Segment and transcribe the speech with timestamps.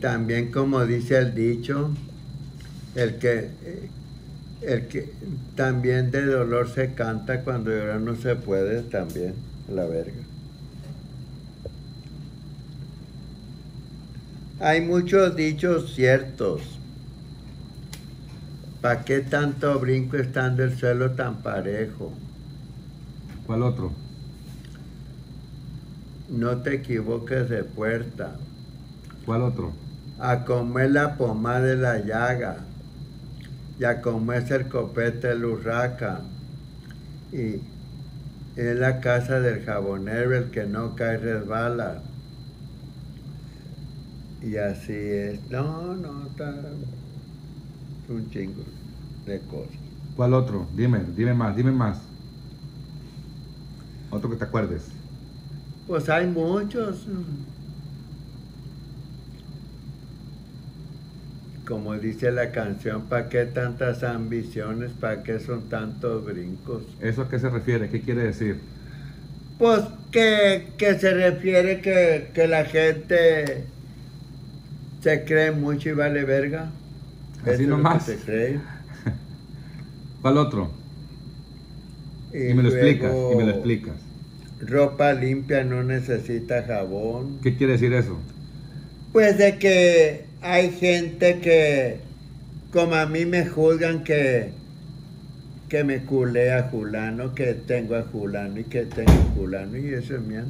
[0.00, 1.90] También como dice el dicho,
[2.94, 3.50] el que,
[4.62, 5.12] el que
[5.56, 9.34] también de dolor se canta cuando llorar no se puede también,
[9.68, 10.35] la verga.
[14.58, 16.62] Hay muchos dichos ciertos.
[18.80, 22.10] ¿Para qué tanto brinco estando el suelo tan parejo?
[23.46, 23.92] ¿Cuál otro?
[26.30, 28.36] No te equivoques de puerta.
[29.26, 29.74] ¿Cuál otro?
[30.18, 32.56] A comer la pomada de la llaga.
[33.78, 36.20] Y a comerse el copete de la urraca.
[37.30, 37.60] Y
[38.56, 42.00] en la casa del jabonero el que no cae resbala.
[44.42, 45.40] Y así es.
[45.50, 46.54] No, no, está
[48.08, 48.62] un chingo
[49.26, 49.74] de cosas.
[50.14, 50.66] ¿Cuál otro?
[50.74, 51.98] Dime, dime más, dime más.
[54.10, 54.88] Otro que te acuerdes.
[55.86, 57.06] Pues hay muchos.
[61.66, 64.92] Como dice la canción, ¿para qué tantas ambiciones?
[64.92, 66.84] ¿Para qué son tantos brincos?
[67.00, 67.88] ¿Eso a qué se refiere?
[67.88, 68.60] ¿Qué quiere decir?
[69.58, 69.80] Pues
[70.12, 73.64] que, que se refiere que, que la gente
[75.06, 76.72] se cree mucho y vale verga.
[77.44, 78.04] Así Eso es lo nomás.
[78.04, 78.60] que se cree.
[80.20, 80.72] ¿Cuál otro?
[82.32, 83.94] Y, Y me lo explicas, y me lo explicas.
[84.58, 87.38] Ropa limpia no necesita jabón.
[87.40, 88.18] ¿Qué quiere decir eso?
[89.12, 92.00] Pues de que hay gente que,
[92.72, 94.50] como a mí me juzgan que,
[95.68, 99.94] que me culé a Julano, que tengo a Julano y que tengo a Julano, y
[99.94, 100.42] eso es mío.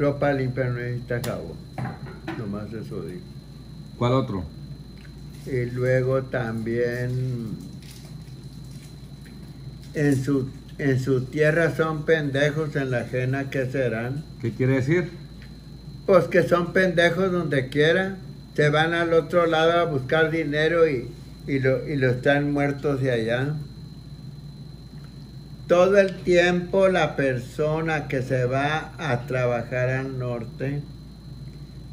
[0.00, 1.58] Ropa limpia no necesita jabón.
[2.38, 3.20] Nomás eso digo.
[3.98, 4.44] ¿Cuál otro?
[5.44, 7.50] Y luego también
[9.92, 10.48] en su,
[10.78, 14.24] en su tierra son pendejos, en la ajena que serán.
[14.40, 15.10] ¿Qué quiere decir?
[16.06, 18.16] Pues que son pendejos donde quiera.
[18.56, 21.10] Se van al otro lado a buscar dinero y,
[21.46, 23.54] y, lo, y lo están muertos de allá.
[25.70, 30.82] Todo el tiempo la persona que se va a trabajar al norte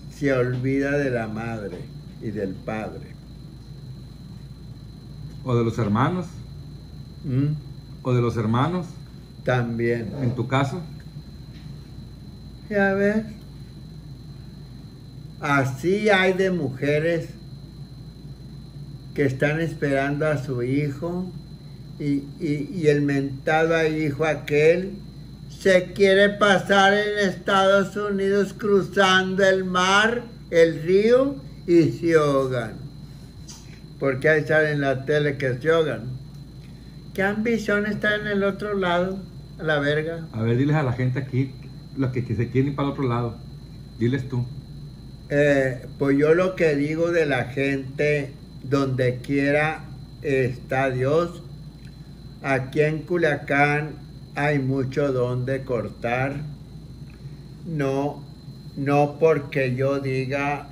[0.10, 1.78] se olvida de la madre
[2.20, 3.06] y del padre.
[5.44, 6.26] ¿O de los hermanos?
[7.24, 7.54] ¿Mm?
[8.02, 8.88] ¿O de los hermanos?
[9.44, 10.12] También.
[10.24, 10.82] En tu caso.
[12.72, 13.26] Ya ves.
[15.40, 17.30] Así hay de mujeres
[19.14, 21.32] que están esperando a su hijo
[22.00, 24.92] y, y- y el mentado hijo aquel
[25.50, 31.36] se quiere pasar en Estados Unidos cruzando el mar, el río
[31.66, 32.74] y se ahogan.
[34.00, 36.04] Porque ahí sale en la tele que se ahogan.
[37.16, 39.18] ¿Qué ambición está en el otro lado?
[39.60, 40.28] A la verga.
[40.34, 41.52] A ver, diles a la gente aquí,
[41.98, 43.36] los que, que se quieren ir para el otro lado.
[43.98, 44.46] Diles tú.
[45.30, 48.32] Eh, pues yo lo que digo de la gente,
[48.64, 49.84] donde quiera
[50.22, 51.42] está Dios.
[52.44, 53.96] Aquí en Culiacán
[54.36, 56.42] hay mucho donde cortar.
[57.66, 58.24] No,
[58.76, 60.68] no porque yo diga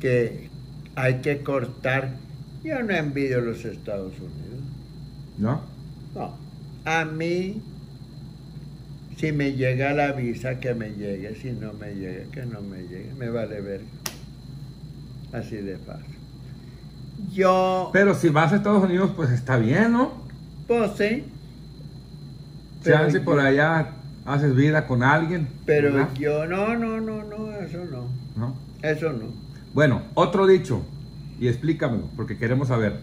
[0.00, 0.50] que
[0.94, 2.16] hay que cortar.
[2.62, 4.60] Yo no envidio los Estados Unidos.
[5.38, 5.62] ¿No?
[6.14, 6.36] No.
[6.84, 7.62] A mí,
[9.16, 11.34] si me llega la visa, que me llegue.
[11.36, 13.12] Si no me llega, que no me llegue.
[13.18, 13.80] Me vale ver.
[15.32, 16.16] Así de fácil.
[17.32, 20.12] Yo, Pero si vas a Estados Unidos, pues está bien, ¿no?
[20.66, 21.24] pues sí.
[22.84, 23.92] Pero yo- por allá
[24.24, 25.48] haces vida con alguien.
[25.66, 26.08] Pero ¿verdad?
[26.18, 28.06] yo, no, no, no, no, eso no.
[28.36, 28.54] ¿No?
[28.82, 29.26] Eso no.
[29.74, 30.82] Bueno, otro dicho.
[31.40, 33.00] Y explícamelo, porque queremos saber.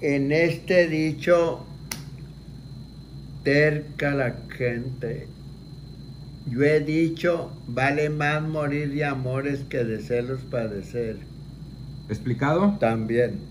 [0.00, 1.64] En este dicho,
[3.44, 5.28] terca la gente.
[6.50, 11.18] Yo he dicho, vale más morir de amores que de celos padecer.
[12.12, 12.62] ¿Explicado?
[12.78, 13.48] También.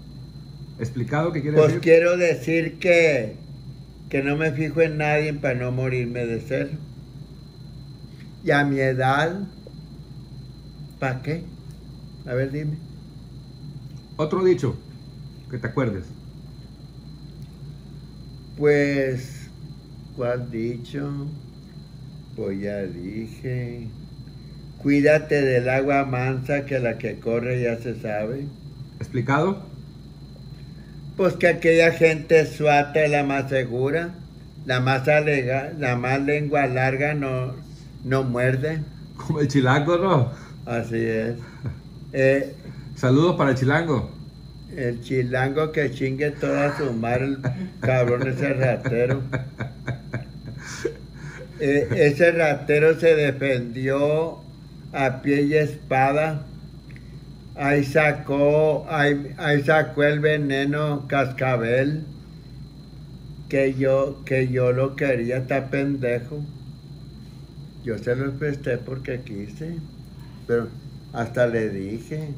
[0.77, 1.81] ¿Explicado qué quiere Pues decir?
[1.81, 3.35] quiero decir que,
[4.09, 6.79] que no me fijo en nadie para no morirme de celo.
[8.43, 9.47] Y a mi edad,
[10.99, 11.43] ¿para qué?
[12.25, 12.77] A ver, dime.
[14.15, 14.85] Otro dicho,
[15.49, 16.05] que te acuerdes.
[18.55, 19.51] Pues,
[20.15, 21.37] ¿cuál dicho?
[22.35, 23.95] Pues ya dije.
[24.81, 28.51] Cuídate del agua mansa que la que corre ya se sabe.
[28.99, 29.71] ¿Explicado?
[31.15, 34.15] Pues que aquella gente suata es la más segura.
[34.65, 37.65] La más, alega, la más lengua larga no,
[38.03, 38.85] no muerde.
[39.15, 40.31] Como el chilango, ¿no?
[40.65, 41.37] Así es.
[42.13, 42.57] Eh,
[42.95, 44.19] Saludos para el chilango.
[44.69, 47.39] el chilango que chingue toda su madre, el
[47.81, 49.23] cabrón ese ratero.
[51.59, 54.43] Eh, ese ratero se defendió
[54.93, 56.45] a pie y espada.
[57.55, 62.05] Ahí sacó, ahí, ahí sacó el veneno cascabel.
[63.49, 66.41] Que yo, que yo lo quería, está pendejo.
[67.83, 69.75] Yo se los presté porque quise.
[70.47, 70.69] Pero
[71.11, 72.29] hasta le dije,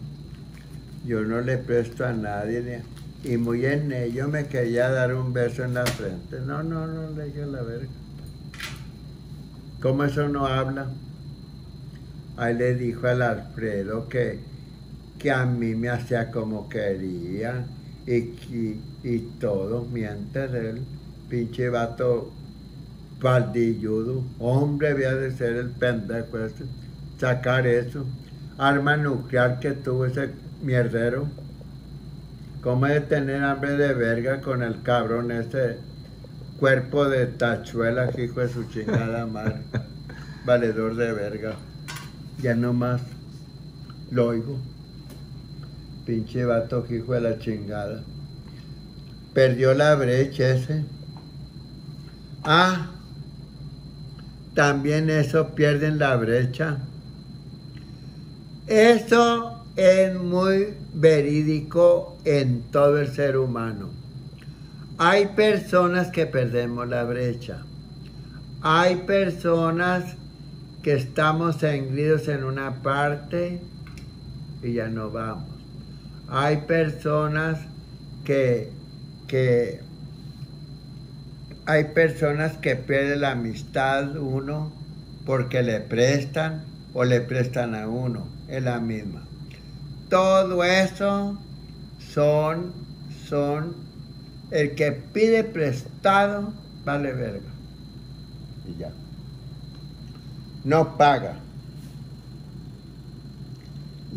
[1.06, 2.82] yo no le presto a nadie.
[3.24, 6.40] Y muy en ello me quería dar un beso en la frente.
[6.42, 7.88] No, no, no, le dije la verga.
[9.82, 10.88] ¿Cómo eso no habla?
[12.38, 14.40] Ahí le dijo al Alfredo que,
[15.20, 17.66] que a mí me hacía como quería
[18.08, 20.82] y, y, y todo, miente de él,
[21.30, 22.32] pinche vato
[23.22, 26.66] paldilludo, hombre había de ser el pendejo ese,
[27.20, 28.06] sacar eso,
[28.58, 30.30] arma nuclear que tuvo ese
[30.62, 31.28] mierdero,
[32.62, 35.78] ¿cómo de tener hambre de verga con el cabrón ese
[36.60, 39.62] cuerpo de tachuela, hijo de su chingada madre,
[40.46, 41.56] valedor de verga?
[42.44, 43.02] Ya no más
[44.12, 44.58] lo oigo.
[46.06, 48.04] Pinche vato hijo de la chingada.
[49.34, 50.84] Perdió la brecha ese.
[52.44, 52.92] Ah,
[54.54, 56.80] también eso pierden la brecha.
[58.68, 63.88] Eso es muy verídico en todo el ser humano.
[64.98, 67.60] Hay personas que perdemos la brecha.
[68.62, 70.18] Hay personas
[70.84, 73.62] que estamos engridos en una parte
[74.62, 75.50] y ya no vamos.
[76.28, 77.60] Hay personas
[78.26, 78.70] que,
[79.28, 79.80] que
[81.66, 84.74] hay personas que pierden la amistad uno
[85.26, 88.28] porque le prestan o le prestan a uno.
[88.50, 89.24] Es la misma.
[90.10, 91.38] Todo eso
[92.14, 92.74] son,
[93.28, 93.74] son,
[94.52, 96.52] el que pide prestado
[96.84, 97.50] vale verga.
[98.68, 98.92] Y ya.
[100.64, 101.36] No paga.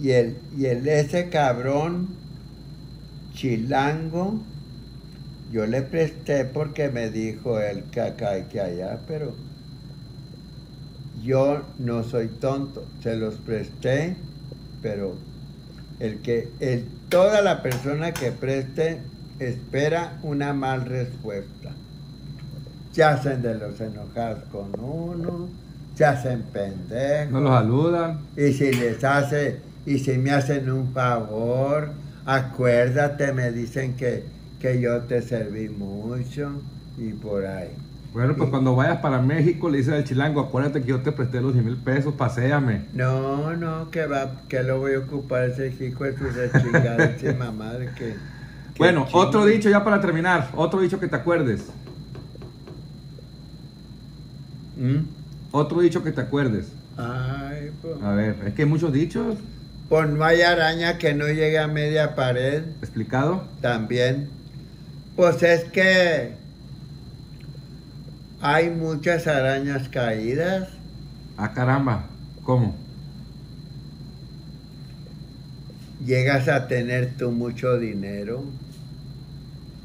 [0.00, 2.08] Y el, y el ese cabrón
[3.34, 4.40] chilango,
[5.52, 8.12] yo le presté porque me dijo él que
[8.50, 9.34] que allá, pero
[11.22, 14.16] yo no soy tonto, se los presté,
[14.82, 15.14] pero
[15.98, 19.00] el que, el, toda la persona que preste
[19.38, 21.72] espera una mal respuesta.
[22.93, 25.48] Se hacen de los enojados con uno,
[25.96, 27.32] se hacen pendejos.
[27.32, 28.20] No los saludan.
[28.37, 31.90] Y si les hace, y si me hacen un favor,
[32.26, 34.25] acuérdate, me dicen que,
[34.60, 36.62] que yo te serví mucho
[36.98, 37.70] y por ahí.
[38.12, 41.40] Bueno, pues cuando vayas para México le dices al chilango, acuérdate que yo te presté
[41.40, 42.87] los 100 mil pesos, paséame.
[42.93, 47.52] No, no, que va, que lo voy a ocupar ese hijo de su de chingadísima
[47.52, 48.22] madre que.
[48.75, 49.28] que Bueno, chingue.
[49.28, 51.75] otro dicho ya para terminar, otro dicho que te acuerdes.
[54.76, 55.16] ¿Mm?
[55.58, 56.67] Otro dicho que te acuerdes.
[56.99, 58.03] Ay, pues.
[58.03, 59.38] A ver, es que hay muchos dichos.
[59.88, 62.62] Pues no hay araña que no llegue a media pared.
[62.82, 63.43] ¿Explicado?
[63.62, 64.29] También.
[65.17, 66.32] Pues es que
[68.43, 70.69] hay muchas arañas caídas.
[71.38, 72.05] Ah, caramba.
[72.43, 72.75] ¿Cómo?
[76.05, 78.44] Llegas a tener tú mucho dinero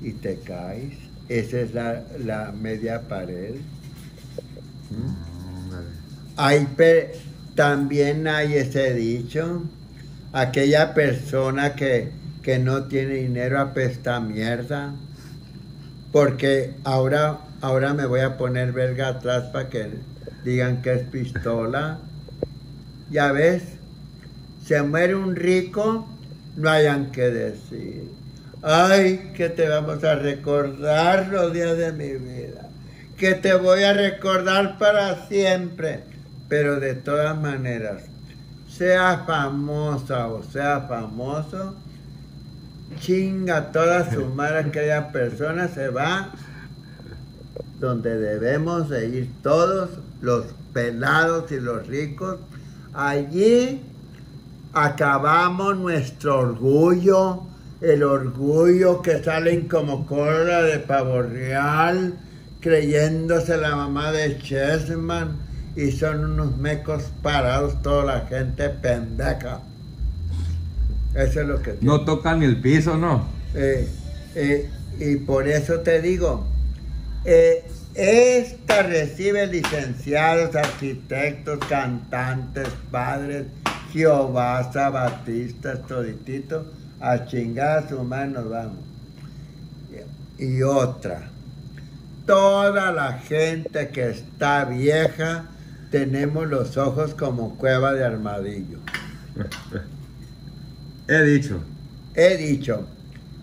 [0.01, 0.97] y te caes.
[1.29, 3.55] Esa es la, la media pared.
[6.37, 6.67] Hay
[7.55, 9.63] también hay ese dicho.
[10.33, 12.11] Aquella persona que,
[12.41, 14.93] que no tiene dinero apesta mierda.
[16.11, 19.89] Porque ahora, ahora me voy a poner verga atrás para que
[20.43, 21.99] digan que es pistola.
[23.09, 23.63] Ya ves,
[24.65, 26.07] se muere un rico,
[26.55, 28.09] no hayan que decir.
[28.61, 32.69] Ay, que te vamos a recordar los días de mi vida.
[33.17, 36.10] Que te voy a recordar para siempre.
[36.51, 38.03] Pero de todas maneras,
[38.67, 41.75] sea famosa o sea famoso,
[42.99, 46.33] chinga toda su madre aquella persona, se va
[47.79, 52.41] donde debemos de ir todos, los pelados y los ricos.
[52.93, 53.81] Allí
[54.73, 57.43] acabamos nuestro orgullo,
[57.79, 62.19] el orgullo que salen como cola de pavo real,
[62.59, 69.61] creyéndose la mamá de Chessman y son unos mecos parados, toda la gente pendeja.
[71.15, 73.27] Eso es lo que No tocan ni el piso, ¿no?
[73.53, 73.87] eh,
[74.35, 76.45] eh, y por eso te digo,
[77.25, 83.47] eh, esta recibe licenciados, arquitectos, cantantes, padres,
[83.91, 86.65] Jehová, Sabatistas, toditito,
[87.01, 88.79] a chingar a su mano vamos.
[90.37, 91.29] Y otra,
[92.25, 95.45] toda la gente que está vieja,
[95.91, 98.79] tenemos los ojos como cueva de armadillo.
[101.07, 101.59] He dicho.
[102.15, 102.87] He dicho.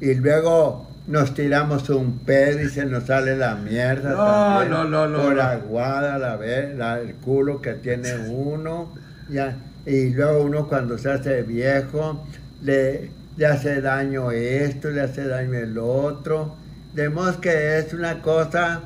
[0.00, 4.10] Y luego nos tiramos un pedo y se nos sale la mierda.
[4.10, 4.16] No,
[4.58, 8.92] también, no, no, no, Por aguada, la, ve- la- el culo que tiene uno.
[9.28, 12.26] Ya, y luego uno cuando se hace viejo,
[12.62, 16.56] le, le hace daño esto, le hace daño el otro.
[16.94, 18.80] De modo que es una cosa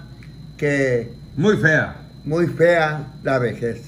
[0.56, 1.96] que Muy fea.
[2.24, 3.82] Muy fea la vejez.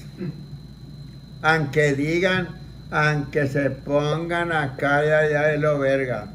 [1.41, 2.49] Aunque digan,
[2.91, 6.27] aunque se pongan acá y allá de lo verga.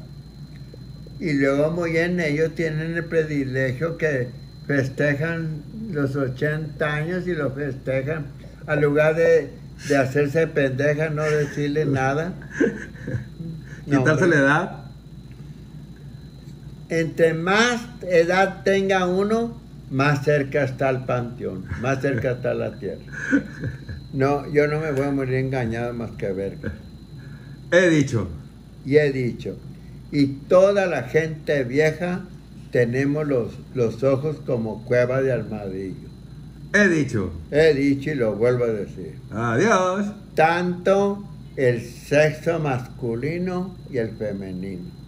[1.19, 4.29] Y luego muy bien ellos tienen el privilegio que
[4.65, 8.25] festejan los 80 años y lo festejan
[8.65, 9.49] al lugar de,
[9.87, 12.33] de hacerse pendeja, no decirle nada.
[13.87, 14.83] No, Quitarse la edad.
[16.89, 19.60] Entre más edad tenga uno,
[19.91, 23.03] más cerca está el panteón, más cerca está la tierra.
[24.13, 26.73] No, yo no me voy a morir engañado más que verga.
[27.71, 28.27] He dicho.
[28.85, 29.57] Y he dicho,
[30.11, 32.25] y toda la gente vieja
[32.71, 36.09] tenemos los, los ojos como cueva de armadillo.
[36.73, 37.31] He dicho.
[37.51, 39.15] He dicho y lo vuelvo a decir.
[39.29, 40.07] Adiós.
[40.35, 41.23] Tanto
[41.55, 45.00] el sexo masculino y el femenino.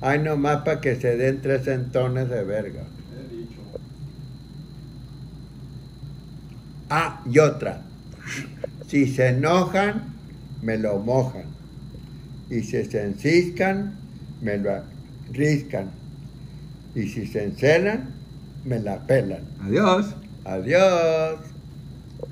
[0.00, 2.84] Hay nomás para que se den tres entones de verga.
[6.90, 7.82] Ah, y otra.
[8.86, 10.14] Si se enojan,
[10.62, 11.44] me lo mojan.
[12.48, 13.94] Y si se enciscan,
[14.40, 14.82] me lo
[15.32, 15.90] riscan.
[16.94, 18.08] Y si se encelan,
[18.64, 19.42] me la pelan.
[19.62, 20.14] Adiós.
[20.44, 21.47] Adiós.